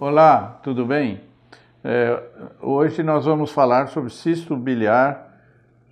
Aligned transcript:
Olá, 0.00 0.60
tudo 0.62 0.86
bem? 0.86 1.20
É, 1.82 2.22
hoje 2.62 3.02
nós 3.02 3.24
vamos 3.24 3.50
falar 3.50 3.88
sobre 3.88 4.10
cisto 4.10 4.56
biliar 4.56 5.36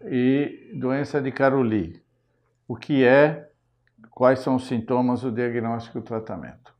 e 0.05 0.71
doença 0.79 1.21
de 1.21 1.33
Caroli. 1.33 2.01
O 2.69 2.77
que 2.77 3.03
é, 3.03 3.49
quais 4.13 4.39
são 4.39 4.55
os 4.55 4.69
sintomas, 4.69 5.25
o 5.25 5.33
diagnóstico 5.33 5.99
e 5.99 6.01
o 6.01 6.05
tratamento. 6.05 6.73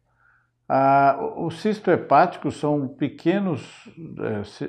Ah, 0.69 1.19
os 1.37 1.61
cisto 1.61 1.91
hepáticos 1.91 2.61
são 2.61 2.87
pequenos 2.87 3.93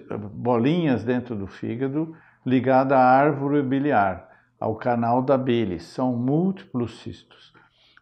é, 0.10 0.18
bolinhas 0.18 1.04
dentro 1.04 1.36
do 1.36 1.46
fígado 1.46 2.16
ligadas 2.44 2.98
à 2.98 3.02
árvore 3.02 3.62
biliar, 3.62 4.30
ao 4.60 4.76
canal 4.76 5.22
da 5.22 5.38
bilis. 5.38 5.84
São 5.84 6.16
múltiplos 6.16 7.02
cistos. 7.02 7.54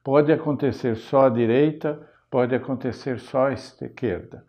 Pode 0.05 0.31
acontecer 0.31 0.95
só 0.97 1.25
à 1.25 1.29
direita, 1.29 1.99
pode 2.29 2.53
acontecer 2.53 3.19
só 3.19 3.47
à 3.47 3.53
esquerda. 3.53 4.45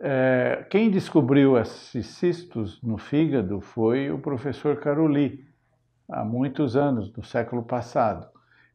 É, 0.00 0.66
quem 0.68 0.90
descobriu 0.90 1.56
esses 1.56 2.04
cistos 2.08 2.82
no 2.82 2.98
fígado 2.98 3.60
foi 3.60 4.10
o 4.10 4.18
professor 4.18 4.80
Caroli, 4.80 5.46
há 6.10 6.24
muitos 6.24 6.74
anos, 6.74 7.16
no 7.16 7.22
século 7.22 7.62
passado. 7.62 8.26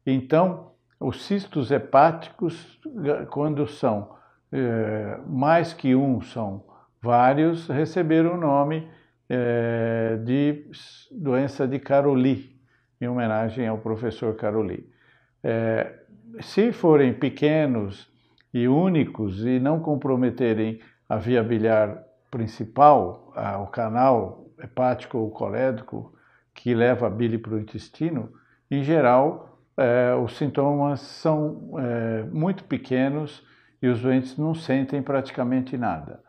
Então, 0.06 0.72
os 0.98 1.26
cistos 1.26 1.70
hepáticos, 1.70 2.80
quando 3.28 3.66
são 3.66 4.16
é, 4.50 5.18
mais 5.26 5.74
que 5.74 5.94
um, 5.94 6.22
são 6.22 6.64
vários, 7.02 7.68
receberam 7.68 8.36
o 8.36 8.40
nome 8.40 8.90
é, 9.28 10.16
de 10.24 10.64
doença 11.12 11.68
de 11.68 11.78
Caroli, 11.78 12.58
em 12.98 13.06
homenagem 13.08 13.68
ao 13.68 13.76
professor 13.76 14.34
Caroli. 14.36 14.96
É, 15.42 15.94
se 16.40 16.72
forem 16.72 17.12
pequenos, 17.12 18.08
e 18.52 18.66
únicos 18.66 19.44
e 19.44 19.60
não 19.60 19.80
comprometerem 19.80 20.80
a 21.08 21.16
via 21.16 21.42
biliar 21.42 22.02
principal, 22.30 23.32
o 23.62 23.66
canal 23.66 24.46
hepático 24.62 25.18
ou 25.18 25.30
colédico 25.30 26.12
que 26.54 26.74
leva 26.74 27.06
a 27.06 27.10
bile 27.10 27.38
para 27.38 27.54
o 27.54 27.58
intestino, 27.58 28.32
em 28.70 28.82
geral, 28.82 29.58
é, 29.76 30.14
os 30.14 30.36
sintomas 30.36 31.00
são 31.00 31.78
é, 31.78 32.24
muito 32.24 32.64
pequenos 32.64 33.46
e 33.80 33.86
os 33.86 34.02
doentes 34.02 34.36
não 34.36 34.54
sentem 34.54 35.00
praticamente 35.00 35.78
nada. 35.78 36.20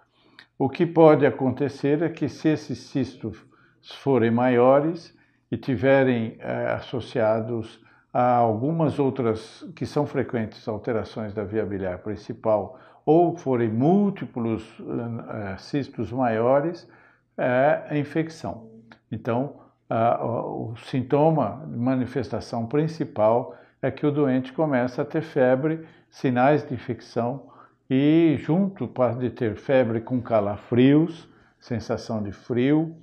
O 0.57 0.69
que 0.69 0.85
pode 0.85 1.25
acontecer 1.25 2.01
é 2.03 2.09
que 2.09 2.29
se 2.29 2.49
esses 2.49 2.77
cistos 2.77 3.43
forem 3.81 4.29
maiores 4.29 5.17
e 5.51 5.57
tiverem 5.57 6.37
é, 6.39 6.67
associados 6.73 7.83
Há 8.11 8.37
algumas 8.37 8.97
outras 8.97 9.63
que 9.75 9.85
são 9.85 10.07
frequentes 10.07 10.67
alterações 10.67 11.31
da 11.31 11.43
via 11.43 11.63
biliar 11.63 11.99
principal 11.99 12.79
ou 13.05 13.37
forem 13.37 13.69
múltiplos 13.69 14.79
uh, 14.79 15.57
cistos 15.59 16.11
maiores, 16.11 16.89
é 17.37 17.83
a 17.87 17.97
infecção. 17.97 18.67
Então, 19.11 19.57
uh, 19.89 20.71
o 20.71 20.75
sintoma, 20.77 21.63
manifestação 21.67 22.65
principal 22.65 23.55
é 23.79 23.91
que 23.91 24.05
o 24.05 24.11
doente 24.11 24.53
começa 24.53 25.03
a 25.03 25.05
ter 25.05 25.21
febre, 25.21 25.85
sinais 26.09 26.67
de 26.67 26.73
infecção 26.73 27.43
e 27.87 28.37
junto 28.39 28.87
pode 28.87 29.29
ter 29.29 29.55
febre 29.55 30.01
com 30.01 30.19
calafrios, 30.19 31.29
sensação 31.59 32.23
de 32.23 32.31
frio 32.31 32.95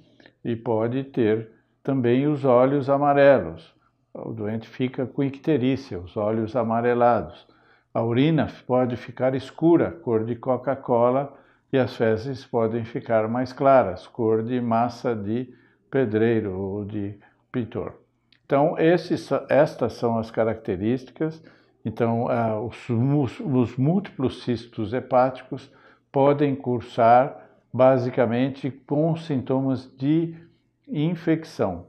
e 0.45 0.57
pode 0.57 1.05
ter 1.05 1.49
também 1.83 2.27
os 2.27 2.45
olhos 2.45 2.91
amarelos 2.91 3.76
o 4.25 4.33
doente 4.33 4.69
fica 4.69 5.07
com 5.07 5.23
icterícia, 5.23 5.99
os 5.99 6.17
olhos 6.17 6.57
amarelados. 6.57 7.47
A 7.93 8.03
urina 8.03 8.49
pode 8.67 8.97
ficar 8.97 9.35
escura, 9.35 9.91
cor 9.91 10.25
de 10.25 10.37
Coca-Cola, 10.37 11.37
e 11.73 11.79
as 11.79 11.97
fezes 11.97 12.45
podem 12.45 12.85
ficar 12.85 13.29
mais 13.29 13.53
claras, 13.53 14.07
cor 14.07 14.43
de 14.43 14.61
massa 14.61 15.15
de 15.15 15.53
pedreiro 15.91 16.59
ou 16.59 16.85
de 16.85 17.19
pintor. 17.51 17.95
Então, 18.45 18.79
esses, 18.79 19.29
estas 19.49 19.95
são 19.95 20.19
as 20.19 20.31
características. 20.31 21.43
Então, 21.85 22.29
ah, 22.29 22.61
os, 22.61 22.89
os 23.41 23.77
múltiplos 23.77 24.45
cistos 24.45 24.93
hepáticos 24.93 25.71
podem 26.13 26.55
cursar 26.55 27.45
basicamente 27.73 28.71
com 28.71 29.17
sintomas 29.17 29.91
de 29.97 30.35
infecção. 30.89 31.87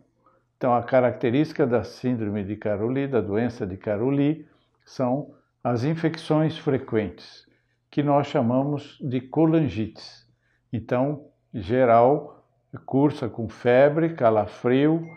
Então, 0.58 0.74
a 0.74 0.82
característica 0.82 1.68
da 1.68 1.84
síndrome 1.84 2.44
de 2.44 2.56
Caroli, 2.56 3.08
da 3.08 3.22
doença 3.22 3.66
de 3.66 3.78
Caroli, 3.78 4.48
são 4.84 5.36
as 5.64 5.84
infecções 5.84 6.58
frequentes, 6.58 7.46
que 7.92 8.02
nós 8.02 8.26
chamamos 8.26 8.98
de 9.00 9.22
colangites. 9.22 10.28
Então, 10.74 11.28
geral, 11.54 12.44
cursa 12.88 13.30
com 13.30 13.48
febre, 13.48 14.16
calafrio, 14.16 15.08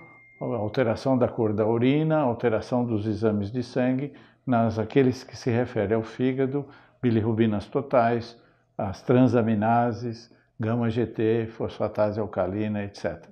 alteração 0.40 1.16
da 1.16 1.26
cor 1.26 1.54
da 1.54 1.66
urina, 1.66 2.18
alteração 2.18 2.84
dos 2.84 3.06
exames 3.06 3.50
de 3.50 3.62
sangue, 3.62 4.12
nas 4.46 4.78
aqueles 4.78 5.24
que 5.24 5.36
se 5.36 5.50
referem 5.50 5.96
ao 5.96 6.02
fígado, 6.02 6.68
bilirrubinas 7.00 7.66
totais, 7.66 8.38
as 8.76 9.00
transaminases, 9.02 10.30
gama-GT, 10.58 11.46
fosfatase 11.50 12.20
alcalina, 12.20 12.84
etc. 12.84 13.26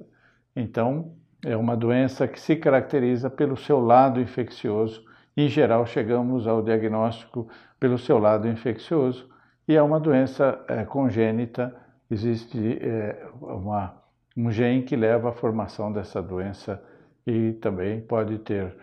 Então, 0.57 1.13
é 1.44 1.56
uma 1.56 1.76
doença 1.76 2.26
que 2.26 2.41
se 2.41 2.56
caracteriza 2.56 3.31
pelo 3.31 3.56
seu 3.56 3.81
lado 3.81 4.21
infeccioso. 4.21 5.04
Em 5.37 5.49
geral, 5.49 5.87
chegamos 5.87 6.47
ao 6.47 6.62
diagnóstico 6.62 7.49
pelo 7.78 7.97
seu 7.99 8.19
lado 8.19 8.49
infeccioso 8.49 9.28
e 9.66 9.77
é 9.77 9.82
uma 9.82 10.00
doença 10.00 10.60
é, 10.66 10.84
congênita. 10.84 11.75
Existe 12.10 12.78
é, 12.81 13.28
uma, 13.41 13.94
um 14.37 14.50
gene 14.50 14.82
que 14.82 14.97
leva 14.97 15.28
à 15.28 15.32
formação 15.32 15.93
dessa 15.93 16.21
doença 16.21 16.82
e 17.27 17.53
também 17.54 18.00
pode 18.00 18.38
ter 18.38 18.75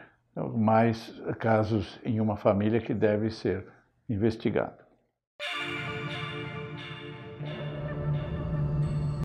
mais 0.56 1.10
casos 1.40 2.00
em 2.04 2.20
uma 2.20 2.36
família 2.36 2.80
que 2.80 2.94
deve 2.94 3.30
ser 3.32 3.66
investigado. 4.08 4.85